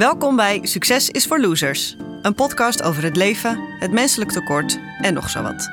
[0.00, 5.14] Welkom bij Succes is voor Losers, een podcast over het leven, het menselijk tekort en
[5.14, 5.70] nog zo wat.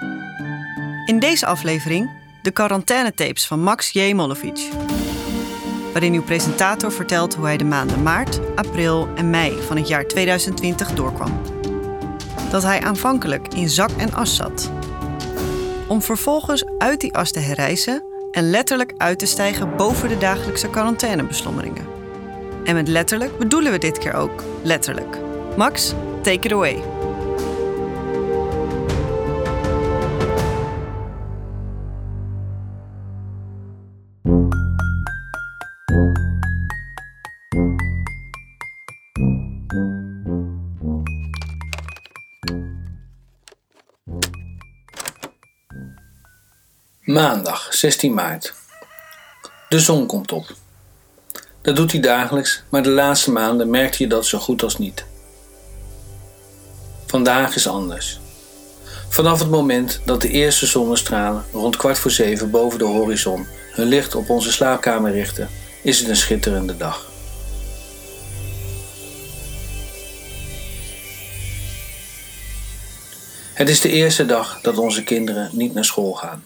[1.05, 2.09] In deze aflevering
[2.41, 4.13] de quarantainetapes van Max J.
[4.13, 4.69] Molovic.
[5.91, 10.05] Waarin uw presentator vertelt hoe hij de maanden maart, april en mei van het jaar
[10.05, 11.41] 2020 doorkwam.
[12.49, 14.71] Dat hij aanvankelijk in zak en as zat.
[15.87, 20.69] Om vervolgens uit die as te herrijzen en letterlijk uit te stijgen boven de dagelijkse
[20.69, 21.96] quarantainebeslommeringen.
[22.67, 25.17] En met letterlijk bedoelen we dit keer ook letterlijk.
[25.57, 26.83] Max, take it away.
[47.01, 48.53] Maandag 16 maart.
[49.69, 50.66] De zon komt op.
[51.67, 55.05] Dat doet hij dagelijks, maar de laatste maanden merkte je dat zo goed als niet.
[57.05, 58.19] Vandaag is anders.
[59.09, 63.87] Vanaf het moment dat de eerste zonnestralen rond kwart voor zeven boven de horizon hun
[63.87, 65.49] licht op onze slaapkamer richten,
[65.83, 67.05] is het een schitterende dag.
[73.53, 76.45] Het is de eerste dag dat onze kinderen niet naar school gaan.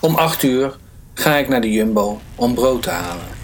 [0.00, 0.76] Om acht uur
[1.14, 3.39] ga ik naar de Jumbo om brood te halen.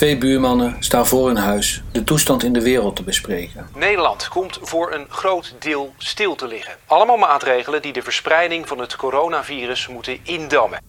[0.00, 3.68] Twee buurmannen staan voor hun huis de toestand in de wereld te bespreken.
[3.74, 6.72] Nederland komt voor een groot deel stil te liggen.
[6.86, 10.82] Allemaal maatregelen die de verspreiding van het coronavirus moeten indammen.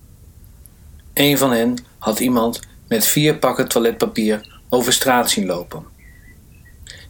[1.13, 5.85] Een van hen had iemand met vier pakken toiletpapier over straat zien lopen.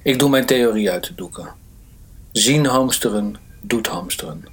[0.04, 1.54] Ik doe mijn theorie uit te doeken.
[2.32, 4.46] Zien hamsteren doet hamsteren.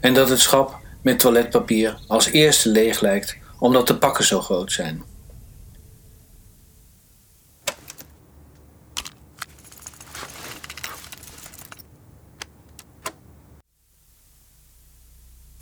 [0.00, 4.72] En dat het schap met toiletpapier als eerste leeg lijkt omdat de pakken zo groot
[4.72, 5.14] zijn.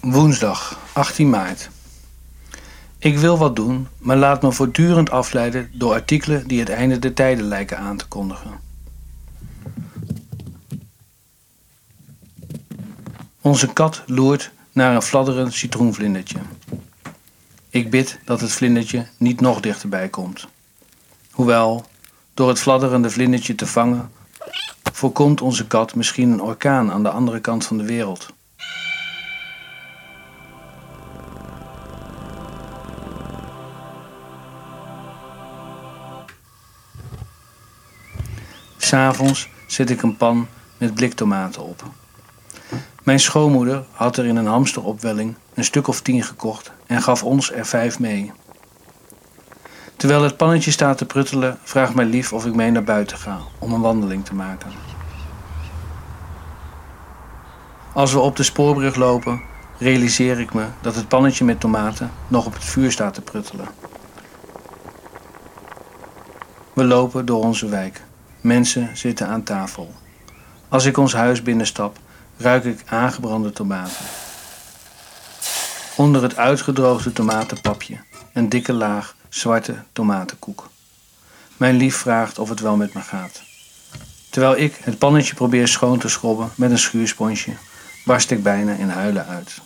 [0.07, 1.71] Woensdag 18 maart.
[2.99, 7.15] Ik wil wat doen, maar laat me voortdurend afleiden door artikelen die het einde der
[7.15, 8.51] tijden lijken aan te kondigen.
[13.41, 16.39] Onze kat loert naar een fladderend citroenvlindertje.
[17.69, 20.47] Ik bid dat het vlindertje niet nog dichterbij komt.
[21.31, 21.87] Hoewel,
[22.35, 24.11] door het fladderende vlindertje te vangen,
[24.93, 28.33] voorkomt onze kat misschien een orkaan aan de andere kant van de wereld.
[38.85, 41.83] S'avonds zet ik een pan met bliktomaten op.
[43.03, 47.53] Mijn schoonmoeder had er in een hamsteropwelling een stuk of tien gekocht en gaf ons
[47.53, 48.33] er vijf mee.
[49.97, 53.39] Terwijl het pannetje staat te pruttelen, vraagt mij lief of ik mee naar buiten ga
[53.59, 54.71] om een wandeling te maken.
[57.93, 59.43] Als we op de spoorbrug lopen,
[59.79, 63.69] realiseer ik me dat het pannetje met tomaten nog op het vuur staat te pruttelen.
[66.73, 68.03] We lopen door onze wijk.
[68.45, 69.95] Mensen zitten aan tafel.
[70.69, 71.99] Als ik ons huis binnenstap,
[72.37, 74.05] ruik ik aangebrande tomaten.
[75.97, 77.97] Onder het uitgedroogde tomatenpapje
[78.33, 80.69] een dikke laag zwarte tomatenkoek.
[81.57, 83.43] Mijn lief vraagt of het wel met me gaat.
[84.31, 87.53] Terwijl ik het pannetje probeer schoon te schrobben met een schuursponsje,
[88.05, 89.61] barst ik bijna in huilen uit.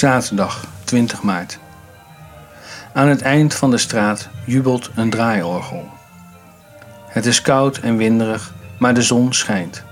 [0.00, 1.58] Zaterdag 20 maart.
[2.92, 5.88] Aan het eind van de straat jubelt een draaiorgel.
[7.06, 9.82] Het is koud en winderig, maar de zon schijnt.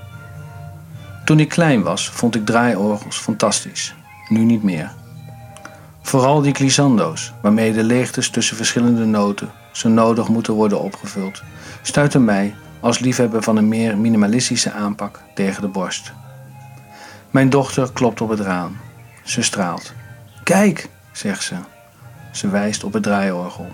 [1.24, 3.94] Toen ik klein was, vond ik draaiorgels fantastisch.
[4.28, 4.90] Nu niet meer.
[6.02, 11.42] Vooral die glissando's, waarmee de leegtes tussen verschillende noten zo nodig moeten worden opgevuld,
[11.82, 16.12] stuiten mij als liefhebber van een meer minimalistische aanpak tegen de borst.
[17.30, 18.76] Mijn dochter klopt op het raam.
[19.28, 19.92] Ze straalt.
[20.42, 21.54] Kijk, zegt ze.
[22.32, 23.68] Ze wijst op het draaiorgel.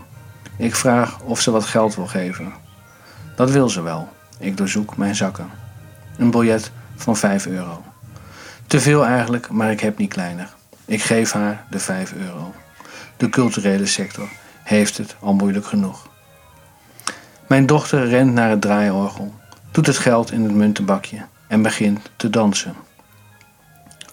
[0.56, 2.52] Ik vraag of ze wat geld wil geven.
[3.36, 4.08] Dat wil ze wel.
[4.38, 5.50] Ik doorzoek mijn zakken.
[6.16, 7.84] Een biljet van 5 euro.
[8.66, 10.48] Te veel eigenlijk, maar ik heb niet kleiner.
[10.84, 12.54] Ik geef haar de 5 euro.
[13.16, 14.28] De culturele sector
[14.62, 16.08] heeft het al moeilijk genoeg.
[17.46, 19.34] Mijn dochter rent naar het draaiorgel,
[19.70, 22.83] doet het geld in het muntenbakje en begint te dansen.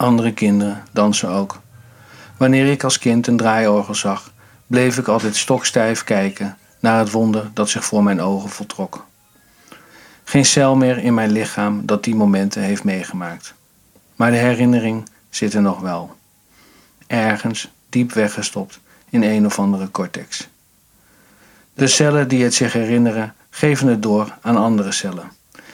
[0.01, 1.61] Andere kinderen dansen ook.
[2.37, 4.31] Wanneer ik als kind een draaiorgel zag,
[4.67, 9.05] bleef ik altijd stokstijf kijken naar het wonder dat zich voor mijn ogen voltrok.
[10.23, 13.53] Geen cel meer in mijn lichaam dat die momenten heeft meegemaakt.
[14.15, 16.15] Maar de herinnering zit er nog wel.
[17.07, 20.47] Ergens diep weggestopt in een of andere cortex.
[21.73, 25.31] De cellen die het zich herinneren, geven het door aan andere cellen,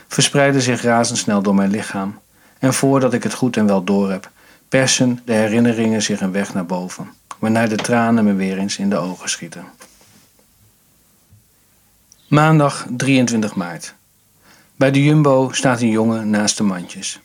[0.07, 2.19] verspreiden zich razendsnel door mijn lichaam
[2.59, 4.31] en voordat ik het goed en wel doorheb,
[4.69, 7.09] persen de herinneringen zich een weg naar boven,
[7.39, 9.65] waarna de tranen me weer eens in de ogen schieten.
[12.27, 13.93] Maandag 23 maart.
[14.75, 17.19] Bij de Jumbo staat een jongen naast de mandjes.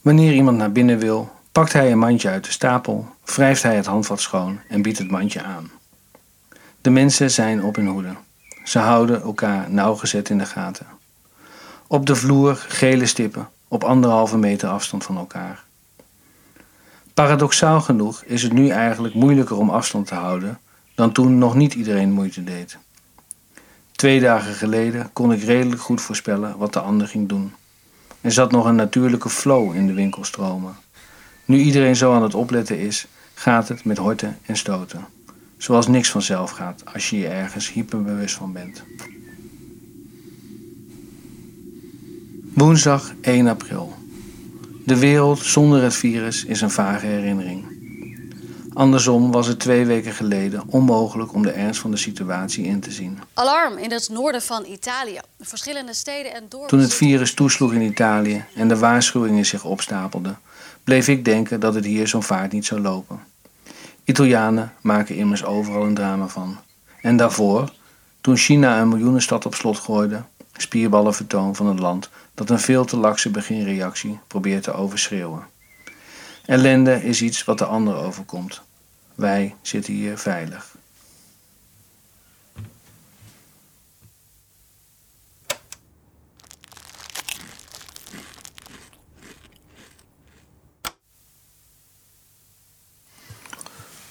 [0.00, 3.86] Wanneer iemand naar binnen wil, pakt hij een mandje uit de stapel, wrijft hij het
[3.86, 5.70] handvat schoon en biedt het mandje aan.
[6.80, 8.14] De mensen zijn op hun hoede.
[8.64, 10.86] Ze houden elkaar nauwgezet in de gaten.
[11.86, 15.64] Op de vloer gele stippen, op anderhalve meter afstand van elkaar.
[17.14, 20.58] Paradoxaal genoeg is het nu eigenlijk moeilijker om afstand te houden
[20.94, 22.78] dan toen nog niet iedereen moeite deed.
[23.92, 27.52] Twee dagen geleden kon ik redelijk goed voorspellen wat de ander ging doen.
[28.20, 30.76] Er zat nog een natuurlijke flow in de winkelstromen.
[31.44, 35.06] Nu iedereen zo aan het opletten is, gaat het met horten en stoten.
[35.56, 38.82] Zoals niks vanzelf gaat als je je ergens hyperbewust van bent.
[42.58, 43.94] Woensdag 1 april.
[44.84, 47.66] De wereld zonder het virus is een vage herinnering.
[48.72, 52.90] Andersom was het twee weken geleden onmogelijk om de ernst van de situatie in te
[52.90, 53.18] zien.
[53.34, 55.18] Alarm in het noorden van Italië.
[55.40, 56.68] Verschillende steden en dorpen.
[56.68, 60.38] Toen het virus toesloeg in Italië en de waarschuwingen zich opstapelden,
[60.84, 63.20] bleef ik denken dat het hier zo'n vaart niet zou lopen.
[64.04, 66.56] Italianen maken immers overal een drama van.
[67.00, 67.72] En daarvoor,
[68.20, 70.22] toen China een miljoenenstad op slot gooide,
[70.56, 75.46] spierballenvertoon van een land dat een veel te lakse beginreactie probeert te overschreeuwen.
[76.44, 78.60] Ellende is iets wat de ander overkomt.
[79.14, 80.76] Wij zitten hier veilig.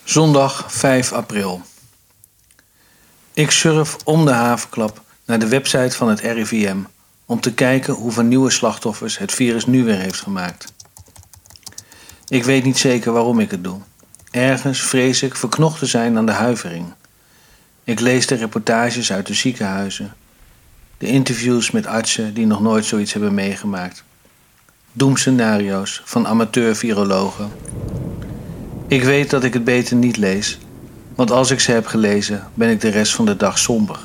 [0.03, 1.62] Zondag 5 april.
[3.33, 6.77] Ik surf om de havenklap naar de website van het RIVM
[7.27, 10.74] om te kijken hoeveel nieuwe slachtoffers het virus nu weer heeft gemaakt.
[12.27, 13.79] Ik weet niet zeker waarom ik het doe.
[14.31, 16.85] Ergens vrees ik verknocht te zijn aan de huivering.
[17.83, 20.13] Ik lees de reportages uit de ziekenhuizen,
[20.97, 24.03] de interviews met artsen die nog nooit zoiets hebben meegemaakt,
[24.91, 27.51] doemscenario's van amateur-virologen.
[28.88, 30.57] Ik weet dat ik het beter niet lees,
[31.15, 34.00] want als ik ze heb gelezen, ben ik de rest van de dag somber.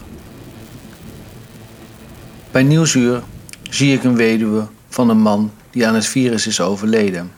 [2.52, 3.22] Bij Nieuwsuur
[3.62, 7.32] zie ik een weduwe van een man die aan het virus is overleden.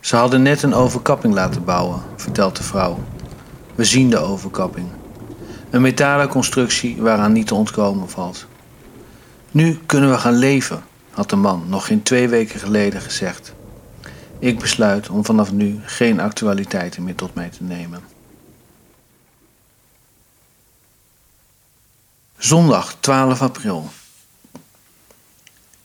[0.00, 2.98] Ze hadden net een overkapping laten bouwen, vertelt de vrouw.
[3.74, 4.88] We zien de overkapping.
[5.70, 8.46] Een metalen constructie waaraan niet te ontkomen valt.
[9.50, 13.54] Nu kunnen we gaan leven, had de man nog geen twee weken geleden gezegd.
[14.38, 18.00] Ik besluit om vanaf nu geen actualiteiten meer tot mij te nemen.
[22.38, 23.90] Zondag 12 april.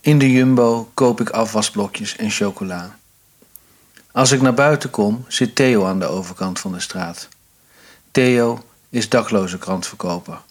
[0.02, 2.98] In de Jumbo koop ik afwasblokjes en chocola.
[4.12, 7.28] Als ik naar buiten kom, zit Theo aan de overkant van de straat.
[8.12, 10.42] Theo is dakloze krantverkoper.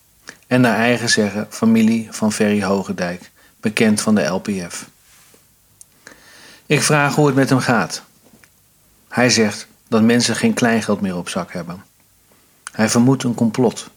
[0.47, 4.89] En naar eigen zeggen familie van Ferry Hogendijk, bekend van de LPF.
[6.67, 8.03] Ik vraag hoe het met hem gaat.
[9.09, 11.85] Hij zegt dat mensen geen kleingeld meer op zak hebben.
[12.73, 13.89] Hij vermoedt een complot.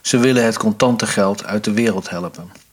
[0.00, 2.63] Ze willen het contante geld uit de wereld helpen.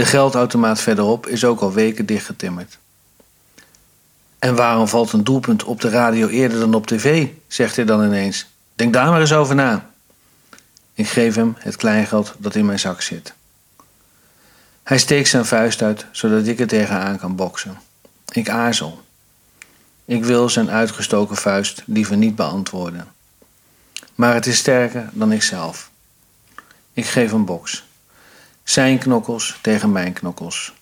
[0.00, 2.78] De geldautomaat verderop is ook al weken dichtgetimmerd.
[4.38, 7.28] En waarom valt een doelpunt op de radio eerder dan op tv?
[7.46, 8.46] zegt hij dan ineens.
[8.74, 9.90] Denk daar maar eens over na.
[10.94, 13.34] Ik geef hem het kleingeld dat in mijn zak zit.
[14.82, 17.78] Hij steekt zijn vuist uit zodat ik er tegenaan kan boksen.
[18.32, 19.02] Ik aarzel.
[20.04, 23.08] Ik wil zijn uitgestoken vuist liever niet beantwoorden.
[24.14, 25.90] Maar het is sterker dan ikzelf.
[26.92, 27.88] Ik geef een boks.
[28.70, 30.74] Zijn knokkels tegen mijn knokkels.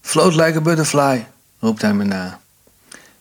[0.00, 1.26] Float like a butterfly,
[1.58, 2.40] roept hij me na.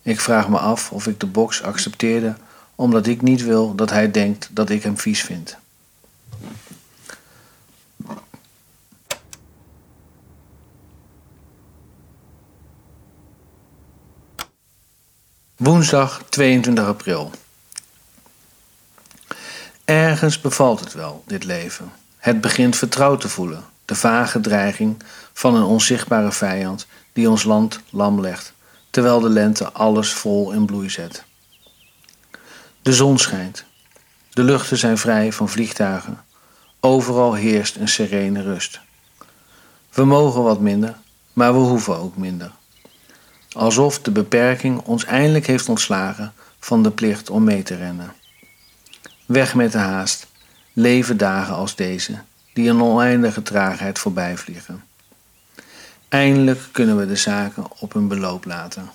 [0.02, 2.36] Ik vraag me af of ik de box accepteerde
[2.76, 5.58] omdat ik niet wil dat hij denkt dat ik hem vies vind.
[15.56, 17.32] Woensdag 22 april.
[19.86, 21.92] Ergens bevalt het wel, dit leven.
[22.18, 25.04] Het begint vertrouwd te voelen, de vage dreiging
[25.34, 28.54] van een onzichtbare vijand die ons land lam legt
[28.90, 31.24] terwijl de lente alles vol in bloei zet.
[32.82, 33.66] De zon schijnt.
[34.30, 36.24] De luchten zijn vrij van vliegtuigen.
[36.80, 38.80] Overal heerst een serene rust.
[39.94, 40.96] We mogen wat minder,
[41.34, 42.52] maar we hoeven ook minder.
[43.52, 48.14] Alsof de beperking ons eindelijk heeft ontslagen van de plicht om mee te rennen.
[49.26, 50.28] Weg met de haast,
[50.74, 52.20] leven dagen als deze,
[52.58, 54.84] die in oneindige traagheid voorbij vliegen.
[56.10, 58.90] Eindelijk kunnen we de zaken op hun beloop laten.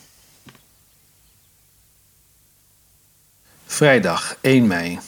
[3.66, 4.99] Vrijdag 1 mei.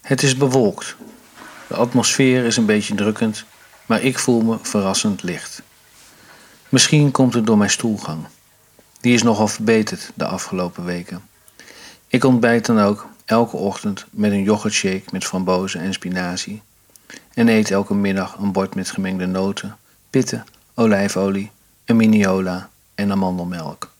[0.00, 0.96] Het is bewolkt.
[1.68, 3.44] De atmosfeer is een beetje drukkend,
[3.86, 5.62] maar ik voel me verrassend licht.
[6.68, 8.26] Misschien komt het door mijn stoelgang.
[9.00, 11.28] Die is nogal verbeterd de afgelopen weken.
[12.06, 16.62] Ik ontbijt dan ook elke ochtend met een yoghurtshake met frambozen en spinazie.
[17.34, 19.76] En eet elke middag een bord met gemengde noten,
[20.10, 20.44] pitten,
[20.74, 21.50] olijfolie,
[21.84, 23.90] een miniola en amandelmelk.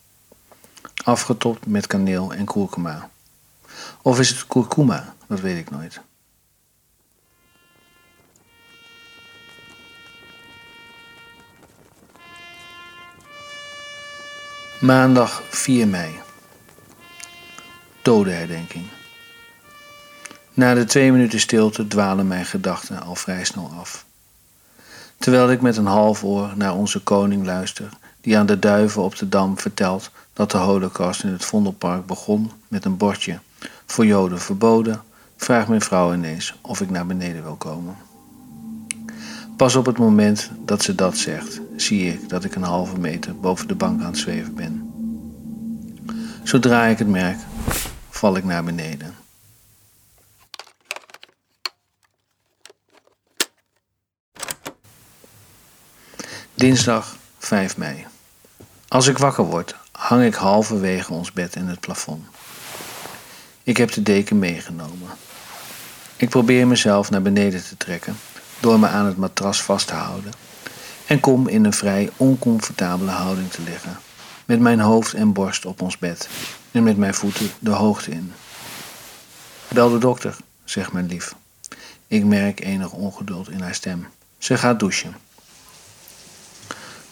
[1.05, 3.11] Afgetopt met kaneel en kurkuma.
[4.03, 5.15] Of is het kurkuma?
[5.27, 6.01] Dat weet ik nooit.
[14.81, 16.21] Maandag 4 mei.
[18.03, 18.85] Dodenherdenking.
[20.55, 24.05] Na de twee minuten stilte dwalen mijn gedachten al vrij snel af.
[25.19, 27.89] Terwijl ik met een half oor naar onze koning luister,
[28.21, 32.51] die aan de duiven op de dam vertelt dat de holocaust in het Vondelpark begon
[32.69, 33.39] met een bordje
[33.87, 35.03] voor Joden verboden,
[35.37, 37.97] vraagt mijn vrouw ineens of ik naar beneden wil komen.
[39.57, 43.37] Pas op het moment dat ze dat zegt, zie ik dat ik een halve meter
[43.37, 44.93] boven de bank aan het zweven ben.
[46.43, 47.39] Zodra ik het merk,
[48.11, 49.24] val ik naar beneden.
[56.65, 58.07] Dinsdag 5 mei.
[58.89, 62.25] Als ik wakker word, hang ik halverwege ons bed in het plafond.
[63.63, 65.09] Ik heb de deken meegenomen.
[66.17, 68.17] Ik probeer mezelf naar beneden te trekken
[68.61, 70.33] door me aan het matras vast te houden
[71.07, 73.99] en kom in een vrij oncomfortabele houding te liggen,
[74.45, 76.29] met mijn hoofd en borst op ons bed
[76.71, 78.33] en met mijn voeten de hoogte in.
[79.69, 81.35] Bel de dokter, zegt mijn lief.
[82.07, 84.07] Ik merk enig ongeduld in haar stem.
[84.39, 85.15] Ze gaat douchen.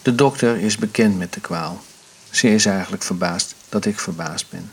[0.02, 1.80] De dokter is bekend met de kwaal.
[2.30, 4.70] Ze is eigenlijk verbaasd dat ik verbaasd ben.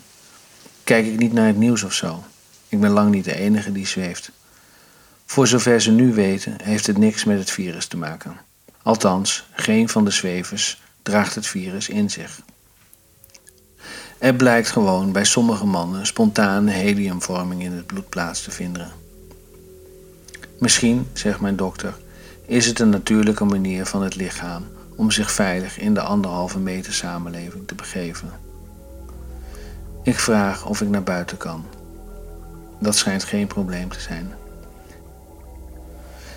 [0.83, 2.24] Kijk ik niet naar het nieuws of zo?
[2.69, 4.31] Ik ben lang niet de enige die zweeft.
[5.25, 8.38] Voor zover ze nu weten, heeft het niks met het virus te maken.
[8.83, 12.41] Althans, geen van de zwevers draagt het virus in zich.
[14.17, 18.91] Er blijkt gewoon bij sommige mannen spontane heliumvorming in het bloed plaats te vinden.
[20.59, 21.98] Misschien, zegt mijn dokter,
[22.45, 24.67] is het een natuurlijke manier van het lichaam
[25.00, 28.32] om zich veilig in de anderhalve meter samenleving te begeven.
[30.03, 31.65] Ik vraag of ik naar buiten kan.
[32.79, 34.34] Dat schijnt geen probleem te zijn.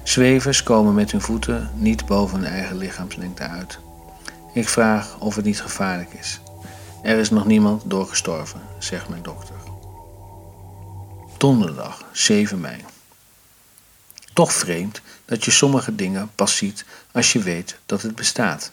[0.03, 3.79] Zwevers komen met hun voeten niet boven hun eigen lichaamslengte uit.
[4.55, 6.41] Ik vraag of het niet gevaarlijk is.
[7.03, 9.57] Er is nog niemand doorgestorven, zegt mijn dokter.
[11.37, 12.85] Donderdag, 7 mei.
[14.33, 18.73] Toch vreemd dat je sommige dingen pas ziet als je weet dat het bestaat.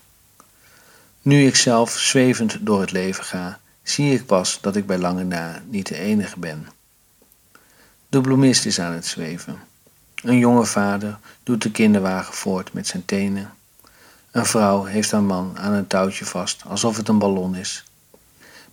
[1.22, 5.24] Nu ik zelf zwevend door het leven ga, zie ik pas dat ik bij lange
[5.24, 6.68] na niet de enige ben.
[8.10, 9.60] De bloemist is aan het zweven.
[10.24, 13.54] Een jonge vader doet de kinderwagen voort met zijn tenen.
[14.32, 17.84] Een vrouw heeft haar man aan een touwtje vast, alsof het een ballon is.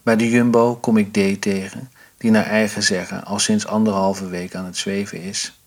[0.02, 4.54] Bij de Jumbo kom ik D tegen, die naar eigen zeggen al sinds anderhalve week
[4.54, 5.58] aan het zweven is.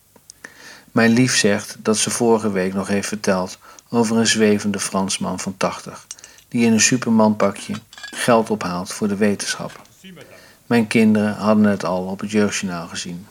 [0.91, 3.57] Mijn lief zegt dat ze vorige week nog heeft verteld
[3.89, 6.07] over een zwevende Fransman van 80,
[6.47, 9.81] die in een supermanpakje geld ophaalt voor de wetenschap.
[10.65, 13.27] Mijn kinderen hadden het al op het jeugdjournaal gezien.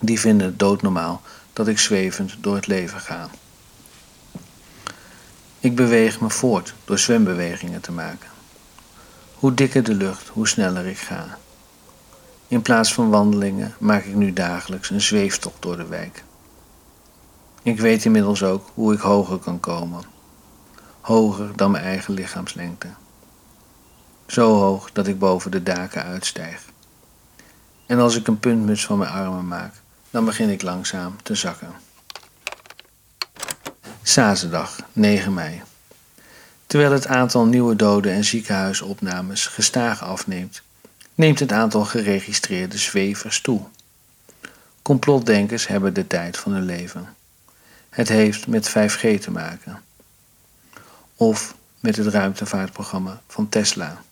[0.00, 1.22] Die vinden het doodnormaal
[1.52, 3.28] dat ik zwevend door het leven ga.
[5.60, 8.28] Ik beweeg me voort door zwembewegingen te maken.
[9.34, 11.38] Hoe dikker de lucht, hoe sneller ik ga.
[12.48, 16.24] In plaats van wandelingen maak ik nu dagelijks een zweeftocht door de wijk.
[17.62, 20.02] Ik weet inmiddels ook hoe ik hoger kan komen.
[21.00, 22.88] Hoger dan mijn eigen lichaamslengte.
[24.26, 26.64] Zo hoog dat ik boven de daken uitstijg.
[27.86, 29.74] En als ik een puntmuts van mijn armen maak,
[30.10, 31.72] dan begin ik langzaam te zakken.
[34.02, 35.62] Zaterdag, 9 mei.
[36.66, 40.62] Terwijl het aantal nieuwe doden en ziekenhuisopnames gestaag afneemt,
[41.14, 43.60] neemt het aantal geregistreerde zwevers toe.
[44.82, 47.14] Complotdenkers hebben de tijd van hun leven.
[47.90, 49.82] Het heeft met 5G te maken.
[51.16, 54.02] Of met het ruimtevaartprogramma van Tesla.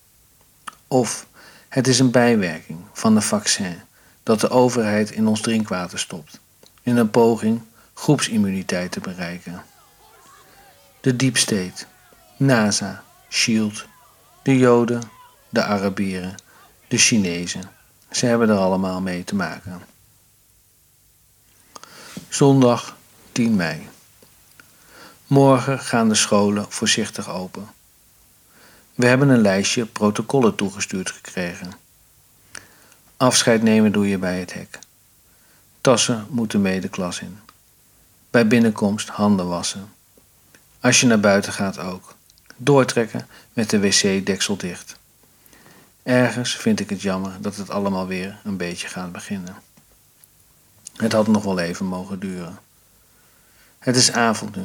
[0.89, 1.27] Of
[1.69, 3.81] Het is een bijwerking van een vaccin
[4.23, 6.41] dat de overheid in ons drinkwater stopt,
[6.83, 7.63] in een poging
[7.95, 9.63] groepsimmuniteit te bereiken.
[11.01, 11.85] De Deep State,
[12.37, 13.87] NASA, SHIELD,
[14.43, 15.03] de Joden,
[15.49, 16.35] de Arabieren,
[16.93, 17.71] de Chinezen.
[18.11, 19.83] Ze hebben er allemaal mee te maken.
[22.29, 22.97] Zondag
[23.33, 23.89] 10 mei.
[25.27, 27.69] Morgen gaan de scholen voorzichtig open.
[28.95, 31.73] We hebben een lijstje protocollen toegestuurd gekregen.
[33.17, 34.79] Afscheid nemen doe je bij het hek.
[35.81, 37.39] Tassen moeten mee de klas in.
[38.31, 39.93] Bij binnenkomst handen wassen.
[40.81, 42.15] Als je naar buiten gaat ook.
[42.57, 45.01] Doortrekken met de wc-deksel dicht.
[46.03, 49.55] Ergens vind ik het jammer dat het allemaal weer een beetje gaat beginnen.
[50.97, 52.59] Het had nog wel even mogen duren.
[53.79, 54.63] Het is avond nu.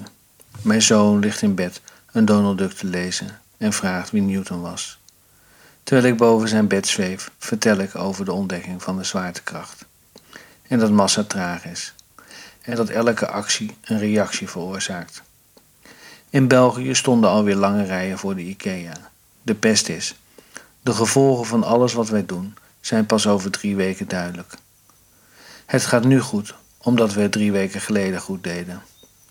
[0.61, 4.99] Mijn zoon ligt in bed een Donald Duck te lezen en vraagt wie Newton was.
[5.83, 9.85] Terwijl ik boven zijn bed zweef, vertel ik over de ontdekking van de zwaartekracht.
[10.67, 11.93] En dat massa traag is.
[12.61, 15.21] En dat elke actie een reactie veroorzaakt.
[16.29, 19.09] In België stonden alweer lange rijen voor de IKEA.
[19.41, 20.15] De pest is.
[20.87, 24.53] De gevolgen van alles wat wij doen zijn pas over drie weken duidelijk.
[25.65, 28.81] Het gaat nu goed, omdat we het drie weken geleden goed deden.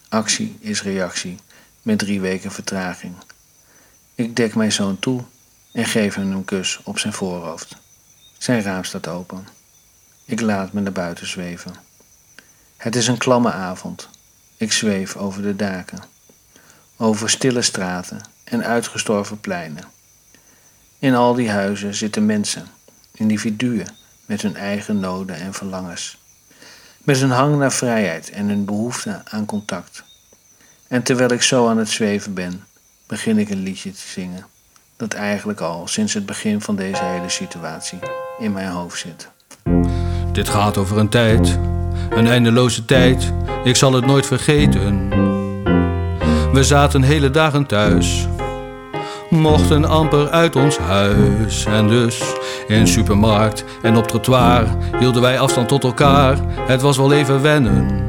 [0.08, 1.38] Actie is reactie,
[1.82, 3.14] met drie weken vertraging.
[4.14, 5.22] Ik dek mijn zoon toe
[5.72, 7.76] en geef hem een kus op zijn voorhoofd.
[8.38, 9.48] Zijn raam staat open.
[10.24, 11.74] Ik laat me naar buiten zweven.
[12.76, 14.08] Het is een klamme avond.
[14.56, 16.02] Ik zweef over de daken,
[16.96, 19.94] over stille straten en uitgestorven pleinen.
[20.98, 22.66] In al die huizen zitten mensen,
[23.12, 23.86] individuen
[24.26, 26.18] met hun eigen noden en verlangens,
[27.02, 30.04] met hun hang naar vrijheid en hun behoefte aan contact.
[30.88, 32.64] En terwijl ik zo aan het zweven ben,
[33.06, 34.46] begin ik een liedje te zingen,
[34.96, 37.98] dat eigenlijk al sinds het begin van deze hele situatie
[38.38, 39.28] in mijn hoofd zit.
[40.32, 41.58] Dit gaat over een tijd,
[42.10, 43.32] een eindeloze tijd,
[43.64, 45.08] ik zal het nooit vergeten.
[46.52, 48.26] We zaten hele dagen thuis,
[49.36, 51.64] mochten amper uit ons huis.
[51.64, 52.22] En dus
[52.66, 54.64] in supermarkt en op trottoir
[54.98, 56.36] hielden wij afstand tot elkaar.
[56.60, 58.04] Het was wel even wennen.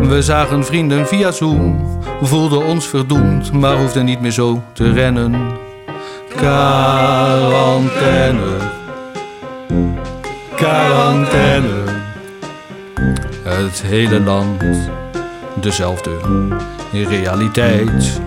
[0.00, 5.62] We zagen vrienden via Zoom, voelden ons verdoemd, maar hoefden niet meer zo te rennen.
[6.36, 8.56] Quarantaine,
[10.54, 11.82] quarantaine.
[13.42, 14.62] Het hele land,
[15.60, 16.10] dezelfde
[16.92, 18.20] realiteit.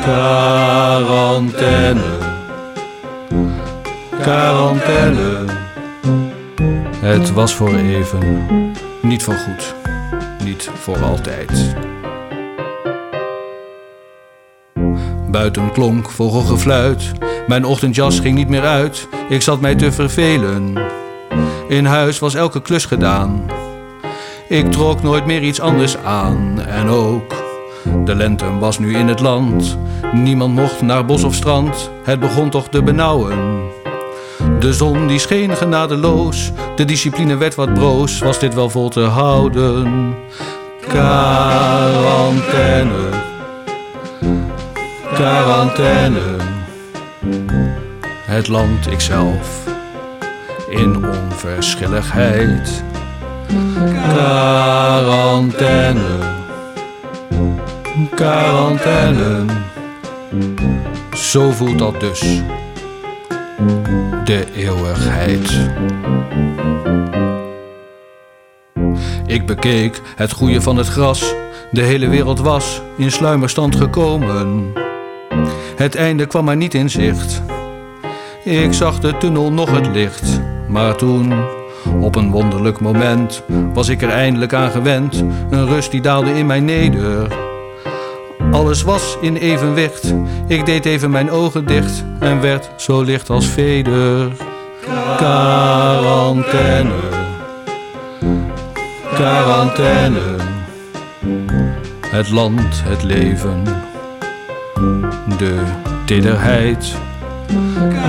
[0.00, 2.00] Quarantaine,
[4.20, 5.44] quarantaine.
[7.00, 8.40] Het was voor even,
[9.02, 9.74] niet voor goed,
[10.44, 11.74] niet voor altijd.
[15.30, 17.12] Buiten klonk vogelgefluit,
[17.46, 20.78] mijn ochtendjas ging niet meer uit, ik zat mij te vervelen.
[21.68, 23.44] In huis was elke klus gedaan,
[24.48, 27.35] ik trok nooit meer iets anders aan en ook.
[28.06, 29.78] De lente was nu in het land,
[30.12, 33.60] niemand mocht naar bos of strand, het begon toch te benauwen.
[34.60, 39.00] De zon die scheen genadeloos, de discipline werd wat broos, was dit wel vol te
[39.00, 40.14] houden?
[40.80, 42.90] Quarantaine,
[45.14, 46.36] quarantaine.
[48.24, 49.64] Het land ikzelf
[50.68, 52.84] in onverschilligheid.
[54.08, 56.00] Quarantaine,
[58.14, 59.44] quarantaine.
[61.14, 62.40] Zo voelt dat dus
[64.24, 65.70] de eeuwigheid.
[69.26, 71.34] Ik bekeek het groeien van het gras.
[71.70, 74.72] De hele wereld was in sluimerstand gekomen.
[75.76, 77.42] Het einde kwam maar niet in zicht.
[78.44, 81.32] Ik zag de tunnel nog het licht, maar toen,
[82.00, 85.24] op een wonderlijk moment, was ik er eindelijk aan gewend.
[85.50, 87.44] Een rust die daalde in mij neder.
[88.52, 90.14] Alles was in evenwicht.
[90.46, 94.30] Ik deed even mijn ogen dicht en werd zo licht als veder.
[95.16, 96.92] Quarantaine,
[99.14, 100.36] quarantaine.
[102.06, 103.64] Het land, het leven,
[105.38, 105.62] de
[106.04, 106.94] tederheid.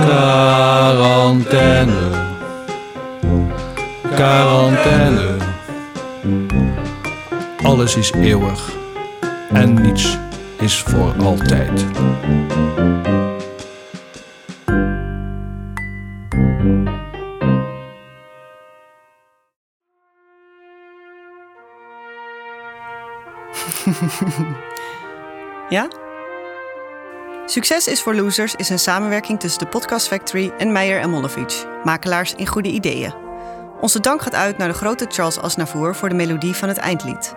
[0.04, 1.92] Quarantaine,
[4.14, 5.36] quarantaine.
[7.62, 8.76] Alles is eeuwig
[9.52, 10.18] en niets
[10.58, 11.84] is voor altijd.
[25.68, 25.88] Ja?
[27.46, 31.66] Succes is voor Losers is een samenwerking tussen de Podcast Factory en Meijer en Mollevic,
[31.84, 33.14] makelaars in goede ideeën.
[33.80, 37.34] Onze dank gaat uit naar de grote Charles Asnavour voor de melodie van het eindlied.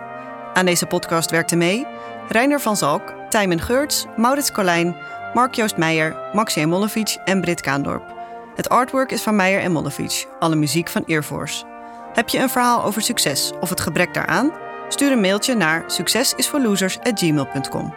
[0.54, 1.86] Aan deze podcast werkten mee
[2.28, 4.96] Reiner van Zalk, Tijmen Geurts, Maurits Colijn,
[5.34, 8.14] Mark-Joost Meijer, Maxime Mollevic en Brit Kaandorp.
[8.54, 11.64] Het artwork is van Meijer en Mollevic, alle muziek van Earforce.
[12.12, 14.52] Heb je een verhaal over succes of het gebrek daaraan?
[14.88, 17.94] Stuur een mailtje naar succesisvoorlosers@gmail.com.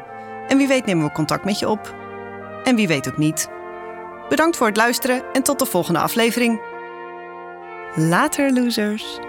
[0.48, 1.94] En wie weet nemen we contact met je op.
[2.64, 3.50] En wie weet ook niet.
[4.30, 6.62] Bedankt voor het luisteren en tot de volgende aflevering.
[7.96, 9.20] Later, losers.